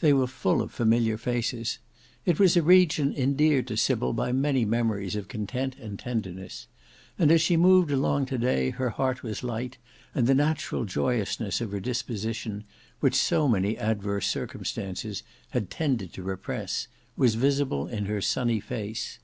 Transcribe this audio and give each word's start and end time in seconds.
They 0.00 0.12
were 0.12 0.26
full 0.26 0.60
of 0.60 0.72
familiar 0.72 1.16
faces. 1.16 1.78
It 2.26 2.40
was 2.40 2.56
a 2.56 2.62
region 2.64 3.14
endeared 3.16 3.68
to 3.68 3.76
Sybil 3.76 4.12
by 4.12 4.32
many 4.32 4.64
memories 4.64 5.14
of 5.14 5.28
content 5.28 5.76
and 5.78 6.00
tenderness. 6.00 6.66
And 7.16 7.30
as 7.30 7.40
she 7.42 7.56
moved 7.56 7.92
along 7.92 8.26
to 8.26 8.38
day 8.38 8.70
her 8.70 8.90
heart 8.90 9.22
was 9.22 9.44
light, 9.44 9.78
and 10.16 10.26
the 10.26 10.34
natural 10.34 10.84
joyousness 10.84 11.60
of 11.60 11.70
her 11.70 11.78
disposition, 11.78 12.64
which 12.98 13.14
so 13.14 13.46
many 13.46 13.78
adverse 13.78 14.26
circumstances 14.26 15.22
had 15.50 15.70
tended 15.70 16.12
to 16.14 16.24
repress, 16.24 16.88
was 17.16 17.36
visible 17.36 17.86
in 17.86 18.06
her 18.06 18.20
sunny 18.20 18.58
face. 18.58 19.20